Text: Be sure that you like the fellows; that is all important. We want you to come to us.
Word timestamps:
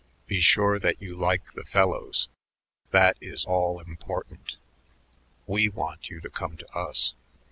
Be 0.25 0.39
sure 0.39 0.79
that 0.79 0.99
you 0.99 1.15
like 1.15 1.53
the 1.53 1.63
fellows; 1.63 2.27
that 2.89 3.17
is 3.21 3.45
all 3.45 3.79
important. 3.79 4.57
We 5.45 5.69
want 5.69 6.09
you 6.09 6.19
to 6.21 6.29
come 6.31 6.57
to 6.57 6.67
us. 6.75 7.13